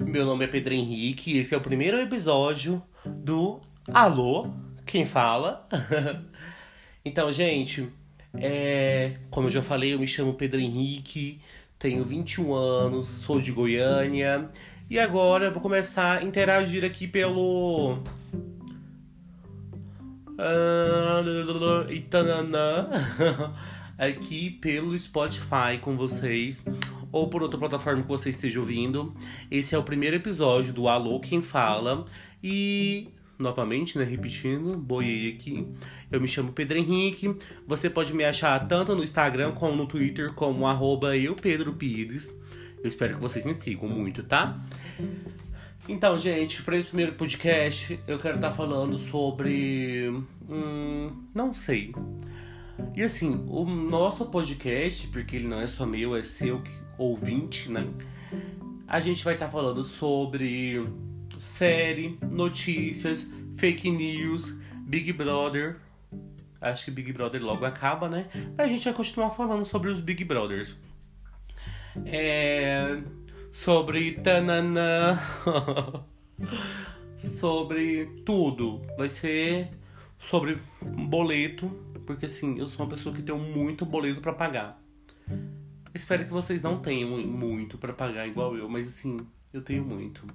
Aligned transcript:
Meu 0.00 0.24
nome 0.24 0.44
é 0.44 0.48
Pedro 0.48 0.72
Henrique 0.72 1.32
e 1.32 1.38
esse 1.38 1.52
é 1.52 1.58
o 1.58 1.60
primeiro 1.60 1.98
episódio 1.98 2.80
do 3.04 3.60
Alô, 3.92 4.48
quem 4.86 5.04
fala? 5.04 5.68
então, 7.04 7.32
gente, 7.32 7.88
é, 8.34 9.16
como 9.28 9.48
eu 9.48 9.50
já 9.50 9.60
falei, 9.60 9.94
eu 9.94 9.98
me 9.98 10.06
chamo 10.06 10.34
Pedro 10.34 10.60
Henrique, 10.60 11.40
tenho 11.78 12.04
21 12.04 12.54
anos, 12.54 13.08
sou 13.08 13.40
de 13.40 13.50
Goiânia 13.50 14.48
e 14.88 15.00
agora 15.00 15.46
eu 15.46 15.52
vou 15.52 15.60
começar 15.60 16.18
a 16.18 16.22
interagir 16.22 16.84
aqui 16.84 17.08
pelo. 17.08 17.98
Itananã, 21.90 22.88
aqui 23.98 24.50
pelo 24.50 24.96
Spotify 24.96 25.78
com 25.80 25.96
vocês 25.96 26.62
ou 27.12 27.28
por 27.28 27.42
outra 27.42 27.58
plataforma 27.58 28.02
que 28.02 28.08
você 28.08 28.30
esteja 28.30 28.60
ouvindo. 28.60 29.14
Esse 29.50 29.74
é 29.74 29.78
o 29.78 29.82
primeiro 29.82 30.16
episódio 30.16 30.72
do 30.72 30.88
Alô 30.88 31.20
Quem 31.20 31.42
Fala. 31.42 32.06
E, 32.42 33.08
novamente, 33.38 33.98
né, 33.98 34.04
repetindo, 34.04 34.76
boiei 34.76 35.32
aqui. 35.32 35.66
Eu 36.10 36.20
me 36.20 36.28
chamo 36.28 36.52
Pedro 36.52 36.78
Henrique. 36.78 37.34
Você 37.66 37.88
pode 37.88 38.14
me 38.14 38.24
achar 38.24 38.66
tanto 38.66 38.94
no 38.94 39.02
Instagram 39.02 39.52
como 39.52 39.76
no 39.76 39.86
Twitter, 39.86 40.32
como 40.34 40.66
arroba 40.66 41.16
eu, 41.16 41.34
Pedro 41.34 41.72
Pires. 41.72 42.28
Eu 42.82 42.88
espero 42.88 43.14
que 43.14 43.20
vocês 43.20 43.44
me 43.44 43.54
sigam 43.54 43.88
muito, 43.88 44.22
tá? 44.22 44.60
Então, 45.88 46.18
gente, 46.18 46.62
para 46.62 46.76
esse 46.76 46.88
primeiro 46.88 47.12
podcast, 47.12 47.98
eu 48.06 48.18
quero 48.18 48.36
estar 48.36 48.50
tá 48.50 48.54
falando 48.54 48.98
sobre. 48.98 50.08
Hum, 50.48 51.10
não 51.34 51.54
sei. 51.54 51.92
E 52.94 53.02
assim, 53.02 53.44
o 53.48 53.64
nosso 53.64 54.26
podcast, 54.26 55.06
porque 55.08 55.36
ele 55.36 55.48
não 55.48 55.60
é 55.60 55.66
só 55.66 55.86
meu, 55.86 56.14
é 56.14 56.22
seu, 56.22 56.62
ouvinte, 56.98 57.70
né? 57.70 57.88
A 58.86 59.00
gente 59.00 59.24
vai 59.24 59.34
estar 59.34 59.46
tá 59.46 59.52
falando 59.52 59.82
sobre 59.82 60.84
série, 61.38 62.18
notícias, 62.22 63.30
fake 63.56 63.90
news, 63.90 64.52
Big 64.80 65.12
Brother. 65.12 65.76
Acho 66.60 66.86
que 66.86 66.90
Big 66.90 67.12
Brother 67.12 67.42
logo 67.42 67.64
acaba, 67.64 68.08
né? 68.08 68.26
Mas 68.56 68.66
a 68.66 68.68
gente 68.68 68.84
vai 68.84 68.94
continuar 68.94 69.30
falando 69.30 69.64
sobre 69.64 69.90
os 69.90 70.00
Big 70.00 70.24
Brothers. 70.24 70.80
É... 72.04 73.00
Sobre 73.52 74.12
tanana. 74.12 75.20
sobre 77.18 78.06
tudo. 78.24 78.82
Vai 78.96 79.08
ser 79.08 79.68
sobre 80.18 80.58
boleto, 80.82 81.68
porque 82.06 82.26
assim, 82.26 82.58
eu 82.58 82.68
sou 82.68 82.84
uma 82.84 82.94
pessoa 82.94 83.14
que 83.14 83.22
tem 83.22 83.36
muito 83.36 83.86
boleto 83.86 84.20
para 84.20 84.32
pagar. 84.32 84.80
Espero 85.94 86.24
que 86.24 86.32
vocês 86.32 86.62
não 86.62 86.78
tenham 86.78 87.10
muito 87.10 87.78
para 87.78 87.92
pagar 87.92 88.26
igual 88.26 88.56
eu, 88.56 88.68
mas 88.68 88.88
assim, 88.88 89.16
eu 89.52 89.62
tenho 89.62 89.84
muito. 89.84 90.26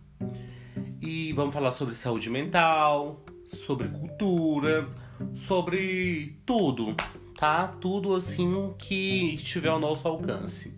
E 1.02 1.34
vamos 1.34 1.54
falar 1.54 1.72
sobre 1.72 1.96
saúde 1.96 2.30
mental, 2.30 3.24
sobre 3.66 3.88
cultura, 3.88 4.88
sobre 5.36 6.40
tudo, 6.46 6.96
tá? 7.38 7.68
Tudo 7.68 8.16
assim 8.16 8.74
que 8.78 9.36
estiver 9.36 9.70
ao 9.70 9.80
nosso 9.80 10.08
alcance. 10.08 10.78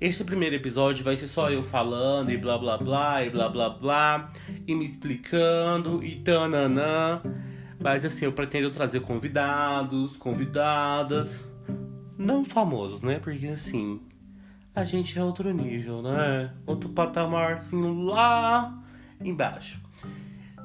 Este 0.00 0.24
primeiro 0.24 0.54
episódio 0.56 1.04
vai 1.04 1.16
ser 1.16 1.28
só 1.28 1.50
eu 1.50 1.62
falando 1.62 2.30
e 2.30 2.36
blá 2.36 2.58
blá 2.58 2.76
blá 2.76 3.24
e 3.24 3.30
blá 3.30 3.48
blá 3.48 3.70
blá 3.70 4.32
e 4.66 4.74
me 4.74 4.84
explicando 4.84 6.02
e 6.02 6.16
tananã. 6.16 7.22
Mas 7.80 8.04
assim, 8.04 8.24
eu 8.24 8.32
pretendo 8.32 8.70
trazer 8.70 9.00
convidados, 9.00 10.16
convidadas, 10.16 11.44
não 12.18 12.44
famosos, 12.44 13.02
né? 13.02 13.18
Porque 13.18 13.46
assim, 13.48 14.00
a 14.74 14.84
gente 14.84 15.18
é 15.18 15.22
outro 15.22 15.52
nível, 15.52 16.02
né? 16.02 16.52
Outro 16.66 16.88
patamar 16.88 17.54
assim 17.54 18.06
lá 18.06 18.82
embaixo. 19.20 19.80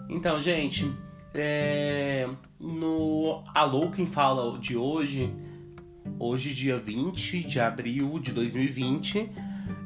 Então, 0.09 0.41
gente, 0.41 0.91
é... 1.33 2.27
no 2.59 3.43
Alô 3.53 3.91
Quem 3.91 4.07
Fala 4.07 4.57
de 4.57 4.75
hoje, 4.75 5.31
hoje, 6.17 6.53
dia 6.53 6.79
20 6.79 7.43
de 7.43 7.59
abril 7.59 8.19
de 8.19 8.31
2020, 8.31 9.29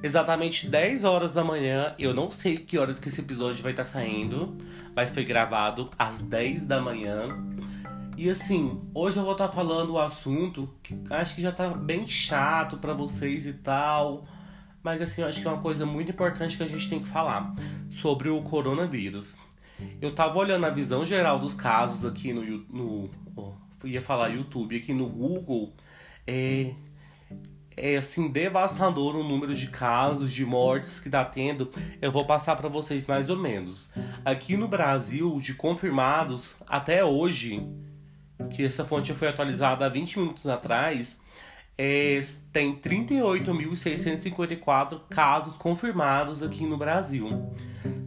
exatamente 0.01 0.69
10 0.69 1.03
horas 1.03 1.33
da 1.33 1.43
manhã. 1.43 1.93
Eu 1.99 2.13
não 2.13 2.31
sei 2.31 2.55
que 2.57 2.77
horas 2.77 2.99
que 2.99 3.09
esse 3.09 3.19
episódio 3.19 3.61
vai 3.61 3.73
estar 3.73 3.83
saindo, 3.83 4.55
mas 4.95 5.13
foi 5.13 5.25
gravado 5.25 5.89
às 5.99 6.21
10 6.21 6.63
da 6.63 6.81
manhã. 6.81 7.27
E 8.15 8.29
assim, 8.29 8.81
hoje 8.93 9.17
eu 9.17 9.23
vou 9.23 9.31
estar 9.31 9.47
tá 9.47 9.53
falando 9.53 9.93
o 9.93 9.99
assunto 9.99 10.69
que 10.83 10.95
acho 11.09 11.35
que 11.35 11.41
já 11.41 11.51
tá 11.51 11.69
bem 11.69 12.07
chato 12.07 12.77
para 12.77 12.93
vocês 12.93 13.47
e 13.47 13.53
tal. 13.53 14.21
Mas 14.83 15.01
assim, 15.01 15.21
eu 15.21 15.27
acho 15.27 15.41
que 15.41 15.47
é 15.47 15.51
uma 15.51 15.61
coisa 15.61 15.85
muito 15.85 16.11
importante 16.11 16.57
que 16.57 16.63
a 16.63 16.67
gente 16.67 16.89
tem 16.89 16.99
que 16.99 17.07
falar 17.07 17.55
sobre 17.89 18.29
o 18.29 18.41
coronavírus. 18.43 19.37
Eu 19.99 20.13
tava 20.13 20.37
olhando 20.37 20.65
a 20.65 20.69
visão 20.69 21.05
geral 21.05 21.39
dos 21.39 21.55
casos 21.55 22.05
aqui 22.05 22.31
no, 22.31 22.43
no 22.69 23.09
oh, 23.35 23.53
ia 23.83 24.01
falar 24.01 24.27
YouTube 24.29 24.77
aqui 24.77 24.93
no 24.93 25.07
Google. 25.07 25.73
É, 26.27 26.73
é 27.75 27.97
assim 27.97 28.29
devastador 28.29 29.15
o 29.15 29.23
número 29.23 29.55
de 29.55 29.67
casos, 29.67 30.31
de 30.31 30.45
mortes 30.45 30.99
que 30.99 31.09
tá 31.09 31.25
tendo. 31.25 31.69
Eu 32.01 32.11
vou 32.11 32.25
passar 32.25 32.55
para 32.55 32.69
vocês 32.69 33.07
mais 33.07 33.29
ou 33.29 33.37
menos. 33.37 33.91
Aqui 34.23 34.55
no 34.55 34.67
Brasil, 34.67 35.39
de 35.39 35.55
confirmados 35.55 36.49
até 36.67 37.03
hoje, 37.03 37.65
que 38.49 38.63
essa 38.63 38.85
fonte 38.85 39.13
foi 39.13 39.27
atualizada 39.27 39.85
há 39.85 39.89
20 39.89 40.19
minutos 40.19 40.47
atrás, 40.47 41.21
é, 41.77 42.19
tem 42.51 42.75
38.654 42.75 45.01
casos 45.09 45.53
confirmados 45.55 46.43
aqui 46.43 46.65
no 46.65 46.77
Brasil, 46.77 47.51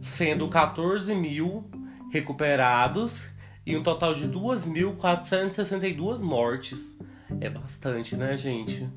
sendo 0.01 0.47
14 0.47 1.13
mil 1.15 1.69
recuperados 2.11 3.27
e 3.65 3.75
um 3.75 3.83
total 3.83 4.15
de 4.15 4.25
2.462 4.27 6.19
mortes. 6.19 6.95
É 7.41 7.49
bastante, 7.49 8.15
né, 8.15 8.37
gente? 8.37 8.87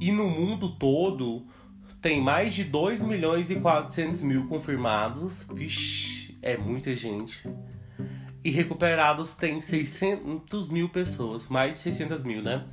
E 0.00 0.10
no 0.10 0.28
mundo 0.28 0.74
todo 0.76 1.46
tem 2.00 2.20
mais 2.20 2.52
de 2.54 2.64
2 2.64 3.00
milhões 3.02 3.48
e 3.50 3.56
400 3.56 4.22
mil 4.22 4.48
confirmados. 4.48 5.46
Vixe, 5.52 6.36
é 6.42 6.56
muita 6.56 6.96
gente 6.96 7.46
e 8.42 8.50
recuperados 8.50 9.34
tem 9.34 9.60
600 9.60 10.68
mil 10.68 10.88
pessoas, 10.88 11.46
mais 11.48 11.74
de 11.74 11.78
600 11.80 12.24
mil, 12.24 12.42
né? 12.42 12.64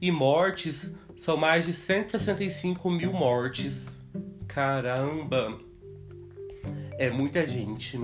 E 0.00 0.10
mortes 0.10 0.88
são 1.16 1.36
mais 1.36 1.66
de 1.66 1.72
165 1.72 2.90
mil 2.90 3.12
mortes. 3.12 3.86
Caramba! 4.46 5.58
É 6.98 7.10
muita 7.10 7.46
gente. 7.46 7.98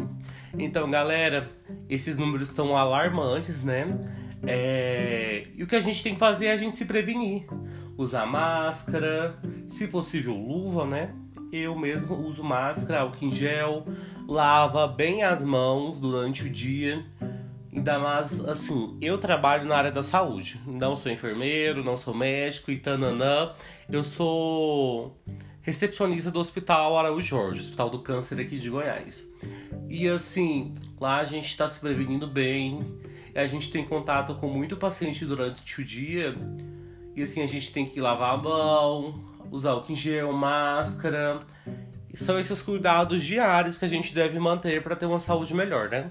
Então, 0.58 0.90
galera, 0.90 1.50
esses 1.88 2.16
números 2.16 2.48
estão 2.48 2.76
alarmantes, 2.76 3.62
né? 3.62 3.86
É... 4.46 5.46
E 5.54 5.62
o 5.62 5.66
que 5.66 5.76
a 5.76 5.80
gente 5.80 6.02
tem 6.02 6.14
que 6.14 6.18
fazer 6.18 6.46
é 6.46 6.52
a 6.52 6.56
gente 6.56 6.76
se 6.76 6.84
prevenir. 6.84 7.46
Usar 7.96 8.26
máscara, 8.26 9.38
se 9.68 9.88
possível 9.88 10.34
luva, 10.34 10.84
né? 10.84 11.14
Eu 11.52 11.76
mesmo 11.76 12.16
uso 12.16 12.42
máscara, 12.42 13.00
álcool 13.00 13.26
em 13.26 13.32
gel, 13.32 13.86
lava 14.28 14.86
bem 14.86 15.22
as 15.22 15.44
mãos 15.44 15.98
durante 15.98 16.44
o 16.44 16.50
dia. 16.50 17.04
Ainda 17.72 17.98
mais, 17.98 18.44
assim, 18.48 18.96
eu 19.00 19.18
trabalho 19.18 19.66
na 19.66 19.76
área 19.76 19.92
da 19.92 20.02
saúde. 20.02 20.60
Não 20.66 20.96
sou 20.96 21.12
enfermeiro, 21.12 21.84
não 21.84 21.96
sou 21.96 22.14
médico 22.14 22.70
e 22.70 22.78
tananã. 22.78 23.52
Eu 23.90 24.02
sou 24.02 25.16
recepcionista 25.60 26.30
do 26.30 26.38
Hospital 26.38 26.96
Araújo 26.96 27.26
Jorge, 27.26 27.60
Hospital 27.60 27.90
do 27.90 27.98
Câncer 27.98 28.40
aqui 28.40 28.58
de 28.58 28.70
Goiás. 28.70 29.30
E 29.88 30.08
assim, 30.08 30.74
lá 31.00 31.18
a 31.18 31.24
gente 31.24 31.46
está 31.46 31.68
se 31.68 31.78
prevenindo 31.78 32.26
bem. 32.26 32.78
A 33.34 33.46
gente 33.46 33.70
tem 33.70 33.84
contato 33.84 34.34
com 34.36 34.48
muito 34.48 34.76
paciente 34.76 35.26
durante 35.26 35.80
o 35.80 35.84
dia. 35.84 36.34
E 37.14 37.22
assim, 37.22 37.42
a 37.42 37.46
gente 37.46 37.72
tem 37.72 37.84
que 37.84 38.00
lavar 38.00 38.34
a 38.34 38.36
mão, 38.36 39.20
usar 39.50 39.70
álcool 39.70 39.92
em 39.92 39.96
gel, 39.96 40.32
máscara. 40.32 41.40
São 42.14 42.40
esses 42.40 42.62
cuidados 42.62 43.22
diários 43.22 43.76
que 43.76 43.84
a 43.84 43.88
gente 43.88 44.14
deve 44.14 44.38
manter 44.38 44.82
para 44.82 44.96
ter 44.96 45.06
uma 45.06 45.18
saúde 45.18 45.54
melhor, 45.54 45.88
né? 45.88 46.08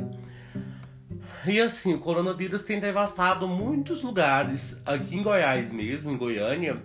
E 1.47 1.59
assim, 1.61 1.93
o 1.93 1.99
coronavírus 1.99 2.63
tem 2.63 2.79
devastado 2.79 3.47
muitos 3.47 4.01
lugares. 4.01 4.81
Aqui 4.85 5.15
em 5.15 5.23
Goiás 5.23 5.71
mesmo, 5.71 6.11
em 6.11 6.17
Goiânia, 6.17 6.81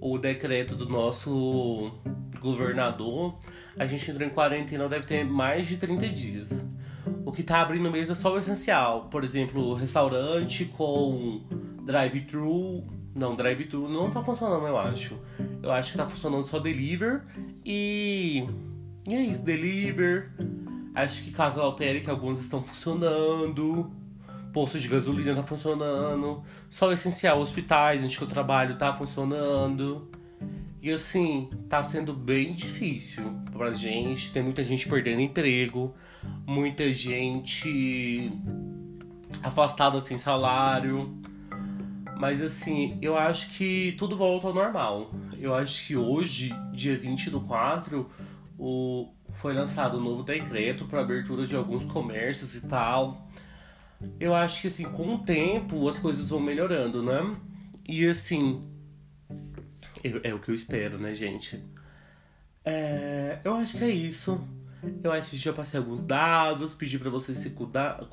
o 0.00 0.16
decreto 0.16 0.74
do 0.74 0.88
nosso 0.88 1.92
governador, 2.40 3.38
a 3.78 3.86
gente 3.86 4.10
entrou 4.10 4.26
em 4.26 4.30
quarentena 4.30 4.88
deve 4.88 5.06
ter 5.06 5.24
mais 5.24 5.66
de 5.66 5.76
30 5.76 6.08
dias. 6.08 6.66
O 7.24 7.32
que 7.32 7.42
tá 7.42 7.60
abrindo 7.60 7.90
mesmo 7.90 8.12
é 8.12 8.16
só 8.16 8.34
o 8.34 8.38
essencial. 8.38 9.08
Por 9.10 9.24
exemplo, 9.24 9.74
restaurante 9.74 10.64
com 10.64 11.42
drive-thru 11.84 12.86
não, 13.18 13.34
drive-thru 13.34 13.88
não 13.88 14.10
tá 14.10 14.22
funcionando, 14.22 14.66
eu 14.66 14.78
acho. 14.78 15.18
Eu 15.62 15.72
acho 15.72 15.92
que 15.92 15.98
tá 15.98 16.08
funcionando 16.08 16.44
só 16.44 16.58
deliver 16.58 17.22
e. 17.64 18.46
E 19.06 19.14
é 19.14 19.22
isso, 19.22 19.44
deliver. 19.44 20.32
Acho 20.94 21.22
que 21.24 21.30
casa 21.30 21.62
lotérica 21.62 22.12
alguns 22.12 22.40
estão 22.40 22.62
funcionando. 22.62 23.90
Posto 24.52 24.78
de 24.78 24.88
gasolina 24.88 25.34
tá 25.34 25.42
funcionando. 25.42 26.42
Só 26.70 26.88
o 26.88 26.92
essencial, 26.92 27.38
hospitais 27.38 28.02
onde 28.02 28.20
eu 28.20 28.26
trabalho 28.26 28.76
tá 28.76 28.94
funcionando. 28.94 30.08
E 30.80 30.90
assim, 30.90 31.50
tá 31.68 31.82
sendo 31.82 32.12
bem 32.12 32.54
difícil 32.54 33.24
pra 33.52 33.74
gente. 33.74 34.32
Tem 34.32 34.42
muita 34.42 34.62
gente 34.62 34.88
perdendo 34.88 35.20
emprego, 35.20 35.94
muita 36.46 36.92
gente 36.94 38.32
afastada 39.42 40.00
sem 40.00 40.16
salário. 40.16 41.16
Mas 42.18 42.42
assim, 42.42 42.98
eu 43.00 43.16
acho 43.16 43.50
que 43.56 43.94
tudo 43.98 44.16
volta 44.16 44.48
ao 44.48 44.54
normal. 44.54 45.10
Eu 45.38 45.54
acho 45.54 45.86
que 45.86 45.96
hoje, 45.96 46.52
dia 46.72 46.98
20 46.98 47.30
do 47.30 47.40
4, 47.40 48.10
o, 48.58 49.08
foi 49.34 49.54
lançado 49.54 49.98
um 49.98 50.02
novo 50.02 50.24
decreto 50.24 50.84
para 50.86 51.00
abertura 51.00 51.46
de 51.46 51.54
alguns 51.54 51.84
comércios 51.84 52.54
e 52.56 52.60
tal. 52.60 53.28
Eu 54.18 54.34
acho 54.34 54.60
que 54.60 54.66
assim, 54.66 54.84
com 54.84 55.14
o 55.14 55.18
tempo 55.18 55.88
as 55.88 55.98
coisas 55.98 56.30
vão 56.30 56.40
melhorando, 56.40 57.02
né? 57.02 57.32
E 57.88 58.06
assim, 58.06 58.68
eu, 60.02 60.20
é 60.24 60.34
o 60.34 60.40
que 60.40 60.50
eu 60.50 60.54
espero, 60.54 60.98
né, 60.98 61.14
gente? 61.14 61.62
É, 62.64 63.38
eu 63.44 63.54
acho 63.54 63.78
que 63.78 63.84
é 63.84 63.90
isso. 63.90 64.40
Eu 65.02 65.12
acho 65.12 65.30
que 65.30 65.36
já 65.36 65.52
passei 65.52 65.78
alguns 65.78 66.00
dados, 66.00 66.74
pedi 66.74 66.98
para 66.98 67.10
vocês 67.10 67.38
se 67.38 67.50
cuidar, 67.50 67.98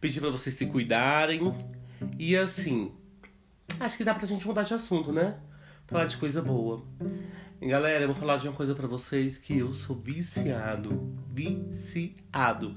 pedi 0.00 0.20
para 0.20 0.30
vocês 0.30 0.54
se 0.54 0.66
cuidarem 0.66 1.54
e 2.18 2.36
assim, 2.36 2.92
acho 3.78 3.96
que 3.96 4.04
dá 4.04 4.14
pra 4.14 4.26
gente 4.26 4.46
mudar 4.46 4.64
de 4.64 4.74
assunto, 4.74 5.12
né? 5.12 5.36
Falar 5.86 6.06
de 6.06 6.16
coisa 6.16 6.42
boa. 6.42 6.84
E, 7.60 7.68
galera, 7.68 8.04
eu 8.04 8.08
vou 8.08 8.16
falar 8.16 8.38
de 8.38 8.48
uma 8.48 8.54
coisa 8.54 8.74
para 8.74 8.88
vocês 8.88 9.36
que 9.36 9.58
eu 9.58 9.72
sou 9.72 9.94
viciado, 9.94 11.14
viciado. 11.30 12.74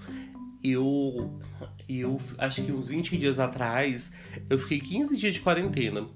Eu 0.63 1.39
eu 1.87 2.19
acho 2.37 2.63
que 2.63 2.71
uns 2.71 2.87
20 2.87 3.17
dias 3.17 3.39
atrás, 3.39 4.11
eu 4.49 4.57
fiquei 4.57 4.79
15 4.79 5.15
dias 5.15 5.35
de 5.35 5.39
quarentena. 5.39 6.07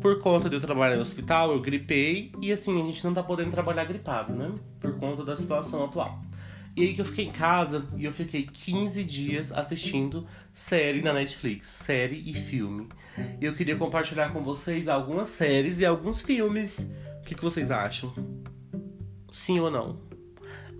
Por 0.00 0.20
conta 0.20 0.48
de 0.48 0.56
eu 0.56 0.60
trabalhar 0.60 0.96
no 0.96 1.02
hospital, 1.02 1.52
eu 1.52 1.60
gripei 1.60 2.32
e 2.40 2.52
assim, 2.52 2.80
a 2.80 2.84
gente 2.84 3.04
não 3.04 3.12
tá 3.12 3.22
podendo 3.22 3.50
trabalhar 3.50 3.84
gripado, 3.84 4.32
né? 4.32 4.52
Por 4.80 4.96
conta 4.98 5.24
da 5.24 5.34
situação 5.34 5.84
atual. 5.84 6.22
E 6.74 6.82
aí 6.82 6.94
que 6.94 7.00
eu 7.00 7.04
fiquei 7.04 7.26
em 7.26 7.30
casa 7.30 7.84
e 7.96 8.04
eu 8.04 8.12
fiquei 8.12 8.44
15 8.44 9.04
dias 9.04 9.52
assistindo 9.52 10.26
série 10.52 11.02
na 11.02 11.12
Netflix, 11.12 11.68
série 11.68 12.22
e 12.24 12.32
filme. 12.32 12.88
E 13.40 13.44
eu 13.44 13.54
queria 13.54 13.76
compartilhar 13.76 14.32
com 14.32 14.42
vocês 14.42 14.88
algumas 14.88 15.28
séries 15.28 15.80
e 15.80 15.84
alguns 15.84 16.22
filmes. 16.22 16.78
O 17.20 17.24
que, 17.24 17.34
que 17.34 17.42
vocês 17.42 17.70
acham? 17.70 18.12
Sim 19.32 19.60
ou 19.60 19.70
não? 19.70 20.00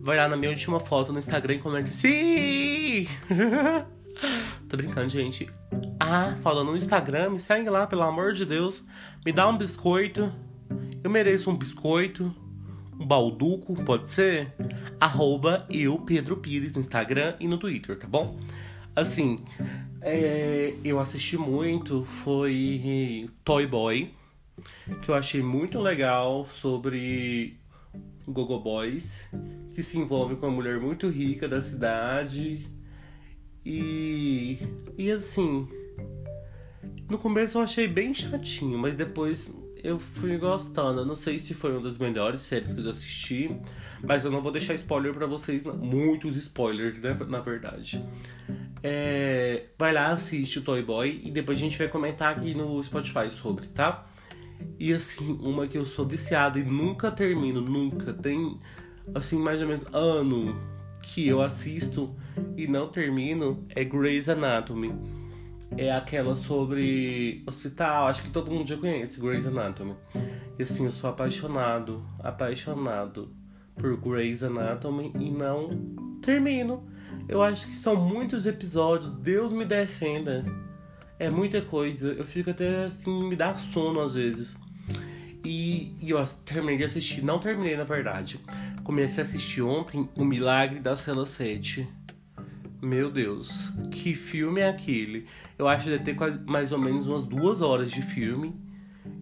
Vai 0.00 0.16
lá 0.16 0.28
na 0.28 0.36
minha 0.36 0.50
última 0.50 0.80
foto 0.80 1.12
no 1.12 1.18
Instagram 1.18 1.54
e 1.54 1.58
comenta 1.58 1.92
sim! 1.92 3.06
Tô 4.68 4.76
brincando, 4.76 5.08
gente. 5.08 5.48
Ah, 6.04 6.36
falando 6.42 6.72
no 6.72 6.76
Instagram, 6.76 7.30
me 7.30 7.38
segue 7.38 7.70
lá, 7.70 7.86
pelo 7.86 8.02
amor 8.02 8.32
de 8.32 8.44
Deus. 8.44 8.82
Me 9.24 9.32
dá 9.32 9.48
um 9.48 9.56
biscoito. 9.56 10.32
Eu 11.00 11.08
mereço 11.08 11.48
um 11.48 11.56
biscoito. 11.56 12.34
Um 12.98 13.06
balduco, 13.06 13.72
pode 13.84 14.10
ser? 14.10 14.52
Arroba 14.98 15.64
eu, 15.70 15.96
Pedro 16.00 16.38
Pires, 16.38 16.74
no 16.74 16.80
Instagram 16.80 17.36
e 17.38 17.46
no 17.46 17.56
Twitter, 17.56 17.96
tá 17.96 18.08
bom? 18.08 18.36
Assim, 18.96 19.44
é, 20.00 20.74
eu 20.82 20.98
assisti 20.98 21.38
muito, 21.38 22.04
foi 22.04 23.30
Toy 23.44 23.64
Boy, 23.64 24.12
que 25.02 25.08
eu 25.08 25.14
achei 25.14 25.40
muito 25.40 25.78
legal 25.78 26.46
sobre 26.46 27.60
Gogo 28.26 28.58
Boys, 28.58 29.32
que 29.72 29.84
se 29.84 29.98
envolve 29.98 30.34
com 30.34 30.48
uma 30.48 30.56
mulher 30.56 30.80
muito 30.80 31.08
rica 31.08 31.46
da 31.48 31.62
cidade 31.62 32.68
e, 33.64 34.58
e 34.98 35.10
assim, 35.12 35.68
no 37.10 37.18
começo 37.18 37.58
eu 37.58 37.62
achei 37.62 37.86
bem 37.86 38.14
chatinho, 38.14 38.78
mas 38.78 38.94
depois 38.94 39.40
eu 39.82 39.98
fui 39.98 40.36
gostando. 40.38 41.00
Eu 41.00 41.06
não 41.06 41.16
sei 41.16 41.38
se 41.38 41.54
foi 41.54 41.72
uma 41.72 41.80
das 41.80 41.98
melhores 41.98 42.42
séries 42.42 42.72
que 42.72 42.80
eu 42.80 42.84
já 42.84 42.90
assisti, 42.90 43.56
mas 44.02 44.24
eu 44.24 44.30
não 44.30 44.40
vou 44.40 44.52
deixar 44.52 44.74
spoiler 44.74 45.12
para 45.12 45.26
vocês, 45.26 45.64
não. 45.64 45.76
muitos 45.76 46.36
spoilers, 46.36 47.00
né, 47.00 47.16
na 47.28 47.40
verdade. 47.40 48.02
É, 48.82 49.66
vai 49.78 49.92
lá, 49.92 50.08
assiste 50.08 50.58
o 50.58 50.62
Toy 50.62 50.82
Boy 50.82 51.20
e 51.24 51.30
depois 51.30 51.58
a 51.58 51.60
gente 51.60 51.78
vai 51.78 51.88
comentar 51.88 52.36
aqui 52.36 52.54
no 52.54 52.82
Spotify 52.82 53.30
sobre, 53.30 53.68
tá? 53.68 54.06
E 54.78 54.92
assim, 54.92 55.38
uma 55.40 55.66
que 55.66 55.76
eu 55.76 55.84
sou 55.84 56.06
viciado 56.06 56.58
e 56.58 56.64
nunca 56.64 57.10
termino, 57.10 57.60
nunca. 57.60 58.12
Tem, 58.12 58.58
assim, 59.14 59.36
mais 59.36 59.60
ou 59.60 59.66
menos 59.66 59.84
ano 59.92 60.56
que 61.02 61.26
eu 61.26 61.42
assisto 61.42 62.14
e 62.56 62.66
não 62.66 62.88
termino 62.88 63.66
é 63.70 63.84
Grey's 63.84 64.28
Anatomy. 64.28 64.92
É 65.76 65.90
aquela 65.90 66.36
sobre 66.36 67.42
hospital, 67.46 68.08
acho 68.08 68.22
que 68.22 68.30
todo 68.30 68.50
mundo 68.50 68.68
já 68.68 68.76
conhece 68.76 69.20
Grey's 69.20 69.46
Anatomy. 69.46 69.94
E 70.58 70.62
assim, 70.62 70.84
eu 70.84 70.92
sou 70.92 71.10
apaixonado, 71.10 72.04
apaixonado 72.18 73.34
por 73.74 73.96
Grey's 73.96 74.42
Anatomy 74.42 75.12
e 75.18 75.30
não 75.30 75.70
termino. 76.20 76.86
Eu 77.28 77.42
acho 77.42 77.66
que 77.66 77.76
são 77.76 77.96
muitos 77.96 78.46
episódios, 78.46 79.14
Deus 79.14 79.52
me 79.52 79.64
defenda. 79.64 80.44
É 81.18 81.30
muita 81.30 81.60
coisa, 81.60 82.12
eu 82.12 82.24
fico 82.24 82.50
até 82.50 82.84
assim, 82.84 83.28
me 83.28 83.36
dá 83.36 83.54
sono 83.54 84.00
às 84.00 84.14
vezes. 84.14 84.56
E, 85.44 85.96
e 86.00 86.10
eu 86.10 86.24
terminei 86.44 86.78
de 86.78 86.84
assistir, 86.84 87.22
não 87.22 87.38
terminei 87.38 87.76
na 87.76 87.84
verdade. 87.84 88.40
Comecei 88.84 89.22
a 89.22 89.26
assistir 89.26 89.62
ontem 89.62 90.08
O 90.16 90.24
Milagre 90.24 90.80
da 90.80 90.96
Cela 90.96 91.24
7. 91.24 91.88
Meu 92.82 93.12
Deus, 93.12 93.70
que 93.92 94.12
filme 94.12 94.60
é 94.60 94.68
aquele? 94.68 95.28
Eu 95.56 95.68
acho 95.68 95.84
que 95.84 95.90
deve 95.90 96.02
ter 96.02 96.14
quase, 96.16 96.40
mais 96.40 96.72
ou 96.72 96.78
menos 96.78 97.06
umas 97.06 97.22
duas 97.22 97.60
horas 97.60 97.88
de 97.88 98.02
filme. 98.02 98.60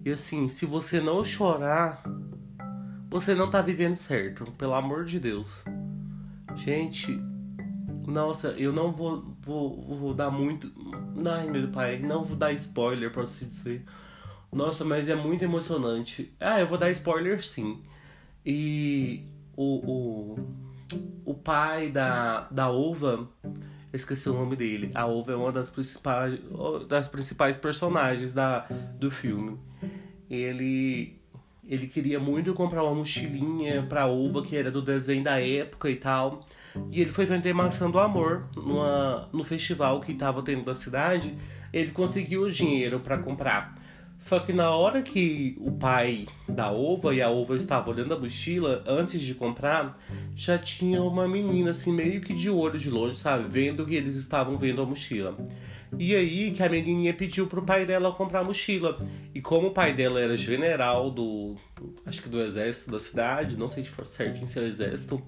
E 0.03 0.11
assim, 0.11 0.49
se 0.49 0.65
você 0.65 0.99
não 0.99 1.23
chorar, 1.23 2.03
você 3.11 3.35
não 3.35 3.51
tá 3.51 3.61
vivendo 3.61 3.97
certo, 3.97 4.51
pelo 4.53 4.73
amor 4.73 5.05
de 5.05 5.21
Deus. 5.21 5.63
Gente, 6.57 7.21
nossa, 8.07 8.49
eu 8.53 8.73
não 8.73 8.93
vou, 8.93 9.37
vou, 9.43 9.95
vou 9.95 10.15
dar 10.15 10.31
muito. 10.31 10.73
Ai 11.23 11.51
meu 11.51 11.69
pai, 11.69 11.99
não 11.99 12.25
vou 12.25 12.39
dar 12.39 12.55
spoiler 12.55 13.13
pra 13.13 13.27
você 13.27 13.45
dizer. 13.45 13.85
Nossa, 14.51 14.87
mas 14.87 15.07
é 15.07 15.15
muito 15.15 15.45
emocionante. 15.45 16.33
Ah, 16.41 16.61
eu 16.61 16.67
vou 16.67 16.79
dar 16.79 16.91
spoiler 16.93 17.45
sim. 17.45 17.83
E 18.45 19.23
o, 19.55 19.77
o, 19.87 20.70
o 21.25 21.35
pai 21.35 21.91
da, 21.91 22.49
da 22.51 22.71
Ova, 22.71 23.29
esqueci 23.93 24.29
o 24.29 24.35
nome 24.35 24.57
dele. 24.57 24.91
A 24.95 25.07
Ova 25.07 25.33
é 25.33 25.37
uma 25.37 25.53
das 25.53 25.71
principais, 25.71 26.39
das 26.89 27.09
principais 27.09 27.57
personagens 27.57 28.33
da, 28.33 28.67
do 28.99 29.11
filme. 29.11 29.59
Ele, 30.29 31.17
ele 31.67 31.87
queria 31.87 32.21
muito 32.21 32.55
comprar 32.55 32.83
uma 32.83 32.95
mochilinha 32.95 33.83
pra 33.89 34.07
Ova, 34.07 34.43
que 34.43 34.57
era 34.57 34.71
do 34.71 34.83
desenho 34.83 35.25
da 35.25 35.41
época 35.41 35.91
e 35.91 35.97
tal. 35.97 36.47
E 36.91 37.01
ele 37.01 37.11
foi 37.11 37.27
vender 37.27 37.53
maçã 37.53 37.91
do 37.91 37.99
amor 37.99 38.49
numa, 38.55 39.29
no 39.33 39.43
festival 39.43 40.01
que 40.01 40.13
estava 40.13 40.43
tendo 40.43 40.65
da 40.65 40.75
cidade. 40.75 41.37
Ele 41.73 41.91
conseguiu 41.91 42.43
o 42.43 42.51
dinheiro 42.51 43.01
para 43.01 43.19
comprar. 43.19 43.80
Só 44.21 44.39
que 44.39 44.53
na 44.53 44.71
hora 44.71 45.01
que 45.01 45.57
o 45.59 45.73
pai 45.73 46.27
da 46.47 46.71
Ova 46.71 47.15
e 47.15 47.23
a 47.23 47.31
Ova 47.31 47.57
estavam 47.57 47.95
olhando 47.95 48.13
a 48.13 48.19
mochila, 48.19 48.85
antes 48.87 49.19
de 49.19 49.35
comprar, 49.35 49.99
já 50.37 50.59
tinha 50.59 51.03
uma 51.03 51.27
menina 51.27 51.71
assim, 51.71 51.91
meio 51.91 52.21
que 52.21 52.35
de 52.35 52.51
olho 52.51 52.79
de 52.79 52.91
longe, 52.91 53.17
sabe? 53.17 53.49
Vendo 53.49 53.87
que 53.87 53.95
eles 53.95 54.17
estavam 54.17 54.59
vendo 54.59 54.83
a 54.83 54.85
mochila. 54.85 55.35
E 55.99 56.15
aí 56.15 56.51
que 56.51 56.63
a 56.63 56.69
menininha 56.69 57.15
pediu 57.15 57.47
pro 57.47 57.63
pai 57.63 57.87
dela 57.87 58.13
comprar 58.13 58.41
a 58.41 58.45
mochila. 58.45 58.99
E 59.35 59.41
como 59.41 59.69
o 59.69 59.73
pai 59.73 59.95
dela 59.95 60.21
era 60.21 60.37
general 60.37 61.11
do. 61.11 61.57
acho 62.05 62.23
que 62.23 62.29
do 62.29 62.43
exército 62.43 62.91
da 62.91 63.01
cidade, 63.01 63.57
não 63.57 63.69
sei 63.69 63.85
se 63.85 63.89
for 63.89 64.05
certo 64.05 64.45
em 64.45 64.47
seu 64.47 64.67
exército. 64.67 65.21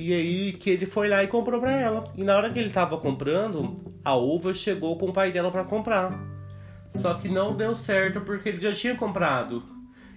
E 0.00 0.14
aí 0.14 0.52
que 0.52 0.70
ele 0.70 0.86
foi 0.86 1.08
lá 1.08 1.24
e 1.24 1.26
comprou 1.26 1.60
pra 1.60 1.72
ela. 1.72 2.12
E 2.16 2.22
na 2.22 2.36
hora 2.36 2.48
que 2.48 2.60
ele 2.60 2.70
tava 2.70 2.96
comprando, 2.96 3.92
a 4.04 4.14
Ova 4.14 4.54
chegou 4.54 4.96
com 4.96 5.06
o 5.06 5.12
pai 5.12 5.32
dela 5.32 5.50
para 5.50 5.64
comprar. 5.64 6.27
Só 7.00 7.14
que 7.14 7.28
não 7.28 7.56
deu 7.56 7.76
certo 7.76 8.20
porque 8.20 8.48
ele 8.48 8.60
já 8.60 8.72
tinha 8.72 8.94
comprado. 8.94 9.62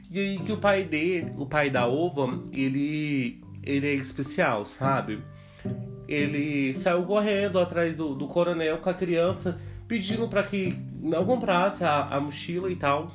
E 0.09 0.19
aí 0.19 0.39
que 0.39 0.51
o 0.51 0.57
pai 0.57 0.83
dele, 0.83 1.31
o 1.37 1.45
pai 1.45 1.69
da 1.69 1.87
Ova, 1.87 2.43
ele 2.51 3.41
ele 3.63 3.87
é 3.87 3.93
especial, 3.93 4.65
sabe? 4.65 5.19
Ele 6.07 6.75
saiu 6.75 7.03
correndo 7.03 7.59
atrás 7.59 7.95
do, 7.95 8.15
do 8.15 8.27
coronel 8.27 8.79
com 8.79 8.89
a 8.89 8.93
criança, 8.93 9.61
pedindo 9.87 10.27
para 10.27 10.43
que 10.43 10.77
não 10.99 11.25
comprasse 11.25 11.83
a, 11.83 12.07
a 12.07 12.19
mochila 12.19 12.69
e 12.71 12.75
tal. 12.75 13.11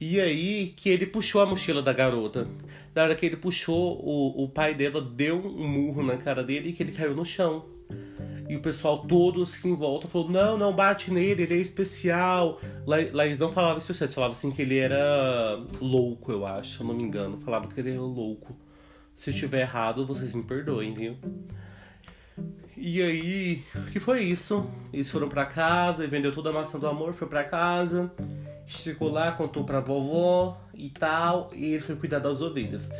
E 0.00 0.18
aí 0.18 0.72
que 0.76 0.88
ele 0.88 1.06
puxou 1.06 1.42
a 1.42 1.46
mochila 1.46 1.82
da 1.82 1.92
garota. 1.92 2.48
Na 2.94 3.02
hora 3.02 3.14
que 3.14 3.26
ele 3.26 3.36
puxou, 3.36 4.00
o, 4.02 4.44
o 4.44 4.48
pai 4.48 4.74
dela 4.74 5.00
deu 5.00 5.36
um 5.38 5.68
murro 5.68 6.02
na 6.02 6.16
cara 6.16 6.42
dele 6.42 6.70
e 6.70 6.72
que 6.72 6.82
ele 6.82 6.92
caiu 6.92 7.14
no 7.14 7.24
chão. 7.24 7.66
E 8.50 8.56
o 8.56 8.60
pessoal 8.60 8.98
todo 9.06 9.44
assim 9.44 9.70
em 9.70 9.76
volta 9.76 10.08
falou: 10.08 10.28
não, 10.28 10.58
não 10.58 10.74
bate 10.74 11.12
nele, 11.12 11.44
ele 11.44 11.54
é 11.54 11.58
especial. 11.58 12.60
Eles 13.24 13.38
não 13.38 13.52
falavam 13.52 13.78
especial, 13.78 14.06
eles 14.06 14.14
falavam 14.16 14.36
assim 14.36 14.50
que 14.50 14.60
ele 14.60 14.76
era 14.76 15.64
louco, 15.80 16.32
eu 16.32 16.44
acho, 16.44 16.70
se 16.76 16.80
eu 16.80 16.86
não 16.88 16.92
me 16.92 17.04
engano. 17.04 17.40
Falava 17.42 17.68
que 17.68 17.78
ele 17.78 17.92
era 17.92 18.00
louco. 18.00 18.56
Se 19.16 19.30
eu 19.30 19.34
estiver 19.34 19.60
errado, 19.60 20.04
vocês 20.04 20.34
me 20.34 20.42
perdoem, 20.42 20.92
viu? 20.92 21.16
E 22.76 23.00
aí, 23.00 23.62
que 23.92 24.00
foi 24.00 24.24
isso? 24.24 24.68
Eles 24.92 25.08
foram 25.08 25.28
para 25.28 25.46
casa 25.46 26.02
e 26.02 26.08
vendeu 26.08 26.32
toda 26.32 26.50
a 26.50 26.52
maçã 26.52 26.76
do 26.76 26.88
amor, 26.88 27.12
foi 27.12 27.28
para 27.28 27.44
casa. 27.44 28.10
Chegou 28.66 29.12
lá, 29.12 29.30
contou 29.30 29.62
pra 29.62 29.78
vovó 29.78 30.60
e 30.74 30.90
tal, 30.90 31.52
e 31.54 31.74
ele 31.74 31.82
foi 31.82 31.94
cuidar 31.94 32.18
das 32.18 32.40
ovelhas. 32.40 32.90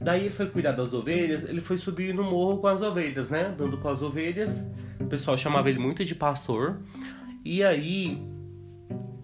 Daí 0.00 0.20
ele 0.20 0.32
foi 0.32 0.46
cuidar 0.46 0.72
das 0.72 0.94
ovelhas, 0.94 1.46
ele 1.46 1.60
foi 1.60 1.76
subir 1.76 2.14
no 2.14 2.22
morro 2.24 2.56
com 2.56 2.68
as 2.68 2.80
ovelhas, 2.80 3.28
né? 3.28 3.54
Dando 3.54 3.76
com 3.76 3.88
as 3.90 4.00
ovelhas. 4.00 4.64
O 5.00 5.06
pessoal 5.06 5.36
chamava 5.36 5.68
ele 5.68 5.78
muito 5.78 6.04
de 6.04 6.14
pastor. 6.14 6.80
E 7.44 7.62
aí, 7.62 8.22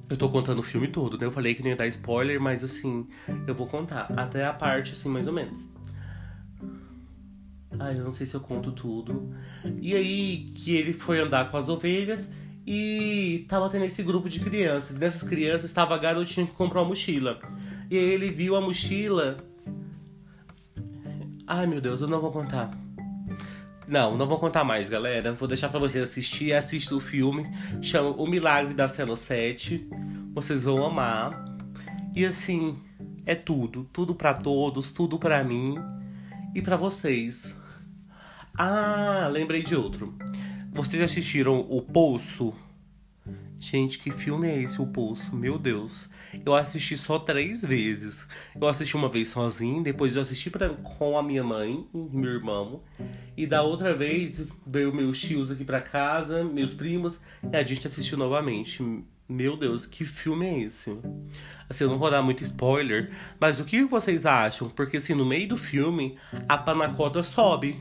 eu 0.08 0.16
tô 0.16 0.28
contando 0.28 0.58
o 0.58 0.62
filme 0.62 0.88
todo, 0.88 1.16
né? 1.16 1.26
Eu 1.26 1.30
falei 1.30 1.54
que 1.54 1.62
não 1.62 1.70
ia 1.70 1.76
dar 1.76 1.86
spoiler, 1.86 2.40
mas 2.40 2.62
assim, 2.62 3.06
eu 3.46 3.54
vou 3.54 3.66
contar. 3.66 4.12
Até 4.16 4.44
a 4.44 4.52
parte, 4.52 4.92
assim, 4.92 5.08
mais 5.08 5.26
ou 5.26 5.32
menos. 5.32 5.60
Ai, 7.78 7.98
eu 7.98 8.04
não 8.04 8.12
sei 8.12 8.26
se 8.26 8.34
eu 8.34 8.40
conto 8.40 8.72
tudo. 8.72 9.34
E 9.80 9.94
aí, 9.94 10.52
que 10.54 10.74
ele 10.74 10.92
foi 10.92 11.20
andar 11.20 11.50
com 11.50 11.56
as 11.56 11.68
ovelhas 11.68 12.30
e 12.66 13.46
tava 13.48 13.70
tendo 13.70 13.84
esse 13.84 14.02
grupo 14.02 14.28
de 14.28 14.40
crianças. 14.40 14.96
Dessas 14.96 15.26
crianças 15.26 15.64
estava 15.64 15.94
a 15.94 15.98
garotinha 15.98 16.46
que 16.46 16.52
comprou 16.52 16.84
a 16.84 16.86
mochila. 16.86 17.38
E 17.90 17.96
aí 17.96 18.04
ele 18.04 18.30
viu 18.30 18.54
a 18.54 18.60
mochila 18.60 19.36
Ai 21.52 21.66
meu 21.66 21.80
Deus, 21.80 22.00
eu 22.00 22.06
não 22.06 22.20
vou 22.20 22.30
contar. 22.30 22.70
Não, 23.90 24.16
não 24.16 24.24
vou 24.24 24.38
contar 24.38 24.62
mais, 24.62 24.88
galera. 24.88 25.32
Vou 25.32 25.48
deixar 25.48 25.68
para 25.68 25.80
vocês 25.80 26.04
assistir. 26.04 26.52
Assista 26.52 26.94
o 26.94 27.00
filme. 27.00 27.44
Chama 27.82 28.10
O 28.10 28.24
Milagre 28.24 28.72
da 28.72 28.86
Cena 28.86 29.16
7. 29.16 29.82
Vocês 30.32 30.62
vão 30.62 30.86
amar. 30.86 31.44
E 32.14 32.24
assim, 32.24 32.78
é 33.26 33.34
tudo. 33.34 33.90
Tudo 33.92 34.14
para 34.14 34.32
todos, 34.32 34.92
tudo 34.92 35.18
para 35.18 35.42
mim 35.42 35.74
e 36.54 36.62
para 36.62 36.76
vocês. 36.76 37.52
Ah, 38.56 39.28
lembrei 39.28 39.64
de 39.64 39.74
outro. 39.74 40.14
Vocês 40.72 41.02
assistiram 41.02 41.66
O 41.68 41.82
Poço? 41.82 42.54
Gente, 43.60 43.98
que 43.98 44.10
filme 44.10 44.48
é 44.48 44.62
esse, 44.62 44.80
O 44.80 44.86
Poço? 44.86 45.36
Meu 45.36 45.58
Deus. 45.58 46.08
Eu 46.46 46.54
assisti 46.54 46.96
só 46.96 47.18
três 47.18 47.60
vezes. 47.60 48.26
Eu 48.58 48.66
assisti 48.66 48.96
uma 48.96 49.08
vez 49.08 49.28
sozinho, 49.28 49.82
depois 49.82 50.16
eu 50.16 50.22
assisti 50.22 50.48
pra, 50.48 50.70
com 50.70 51.18
a 51.18 51.22
minha 51.22 51.44
mãe 51.44 51.86
meu 51.92 52.30
irmão. 52.30 52.82
E 53.36 53.46
da 53.46 53.62
outra 53.62 53.92
vez 53.92 54.46
veio 54.66 54.94
meus 54.94 55.20
tios 55.20 55.50
aqui 55.50 55.62
pra 55.62 55.82
casa, 55.82 56.42
meus 56.42 56.72
primos, 56.72 57.20
e 57.52 57.54
a 57.54 57.62
gente 57.62 57.86
assistiu 57.86 58.16
novamente. 58.16 58.82
Meu 59.28 59.58
Deus, 59.58 59.84
que 59.84 60.06
filme 60.06 60.46
é 60.46 60.60
esse? 60.60 60.96
Assim, 61.68 61.84
eu 61.84 61.90
não 61.90 61.98
vou 61.98 62.10
dar 62.10 62.22
muito 62.22 62.42
spoiler, 62.42 63.12
mas 63.38 63.60
o 63.60 63.64
que 63.66 63.84
vocês 63.84 64.24
acham? 64.24 64.70
Porque 64.70 64.96
assim, 64.96 65.14
no 65.14 65.26
meio 65.26 65.48
do 65.48 65.58
filme, 65.58 66.16
a 66.48 66.56
panacota 66.56 67.22
sobe 67.22 67.78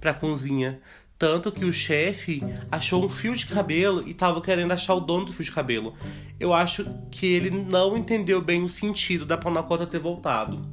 pra 0.00 0.12
cozinha. 0.12 0.80
Tanto 1.18 1.52
que 1.52 1.64
o 1.64 1.72
chefe 1.72 2.42
achou 2.70 3.04
um 3.04 3.08
fio 3.08 3.36
de 3.36 3.46
cabelo 3.46 4.06
e 4.06 4.12
tava 4.12 4.40
querendo 4.40 4.72
achar 4.72 4.94
o 4.94 5.00
dono 5.00 5.26
do 5.26 5.32
fio 5.32 5.44
de 5.44 5.52
cabelo. 5.52 5.94
Eu 6.40 6.52
acho 6.52 6.84
que 7.10 7.26
ele 7.26 7.50
não 7.50 7.96
entendeu 7.96 8.42
bem 8.42 8.62
o 8.62 8.68
sentido 8.68 9.24
da 9.24 9.38
Panacota 9.38 9.86
ter 9.86 10.00
voltado. 10.00 10.68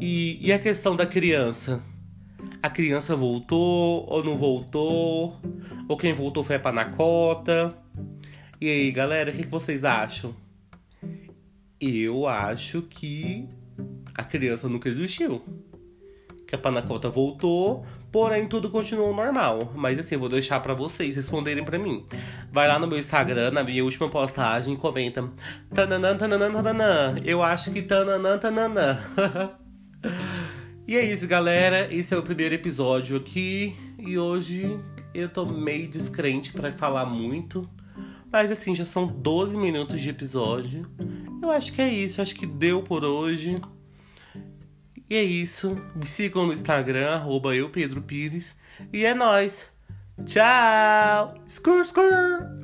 E, 0.00 0.38
e 0.40 0.52
a 0.52 0.58
questão 0.58 0.94
da 0.94 1.04
criança? 1.04 1.82
A 2.62 2.70
criança 2.70 3.16
voltou 3.16 4.06
ou 4.08 4.22
não 4.22 4.38
voltou? 4.38 5.40
Ou 5.88 5.96
quem 5.96 6.12
voltou 6.12 6.44
foi 6.44 6.56
a 6.56 6.60
Panacota? 6.60 7.76
E 8.60 8.68
aí, 8.68 8.92
galera, 8.92 9.30
o 9.30 9.34
que, 9.34 9.42
que 9.42 9.50
vocês 9.50 9.84
acham? 9.84 10.34
Eu 11.80 12.28
acho 12.28 12.82
que 12.82 13.48
a 14.14 14.22
criança 14.22 14.68
nunca 14.68 14.88
existiu 14.88 15.42
que 16.54 16.56
a 16.56 16.58
Panacota 16.58 17.10
voltou, 17.10 17.84
porém 18.12 18.46
tudo 18.46 18.70
continuou 18.70 19.14
normal. 19.14 19.72
Mas 19.74 19.98
assim, 19.98 20.14
eu 20.14 20.20
vou 20.20 20.28
deixar 20.28 20.60
para 20.60 20.72
vocês 20.72 21.16
responderem 21.16 21.64
para 21.64 21.78
mim. 21.78 22.04
Vai 22.52 22.68
lá 22.68 22.78
no 22.78 22.86
meu 22.86 22.98
Instagram, 22.98 23.50
na 23.50 23.64
minha 23.64 23.84
última 23.84 24.08
postagem, 24.08 24.76
comenta. 24.76 25.28
Tananã, 25.74 26.16
tananã, 26.16 26.52
tananã. 26.52 27.16
Eu 27.24 27.42
acho 27.42 27.72
que 27.72 27.82
tananã, 27.82 28.38
tananã. 28.38 28.98
e 30.86 30.96
é 30.96 31.04
isso, 31.04 31.26
galera. 31.26 31.92
Esse 31.92 32.14
é 32.14 32.16
o 32.16 32.22
primeiro 32.22 32.54
episódio 32.54 33.16
aqui. 33.16 33.74
E 33.98 34.16
hoje 34.16 34.78
eu 35.12 35.28
tô 35.28 35.44
meio 35.44 35.88
descrente 35.88 36.52
para 36.52 36.70
falar 36.70 37.04
muito. 37.04 37.68
Mas 38.30 38.50
assim, 38.50 38.74
já 38.74 38.84
são 38.84 39.06
12 39.06 39.56
minutos 39.56 40.00
de 40.00 40.08
episódio. 40.08 40.88
Eu 41.42 41.50
acho 41.50 41.72
que 41.72 41.82
é 41.82 41.92
isso. 41.92 42.22
Acho 42.22 42.34
que 42.34 42.46
deu 42.46 42.82
por 42.82 43.04
hoje. 43.04 43.60
E 45.08 45.16
é 45.16 45.22
isso. 45.22 45.76
Me 45.94 46.06
sigam 46.06 46.46
no 46.46 46.52
Instagram, 46.52 47.14
arroba 47.14 47.54
eu, 47.54 47.70
Pedro 47.70 48.00
Pires. 48.00 48.58
E 48.92 49.04
é 49.04 49.14
nóis. 49.14 49.70
Tchau! 50.24 51.34
Skur, 51.48 51.84
skur! 51.84 52.63